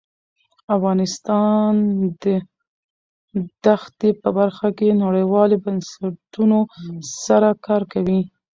[0.75, 1.73] افغانستان
[2.23, 2.25] د
[3.81, 6.59] ښتې په برخه کې نړیوالو بنسټونو
[7.23, 8.21] سره کار کوي.